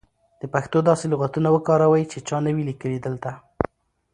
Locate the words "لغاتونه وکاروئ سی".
1.13-2.19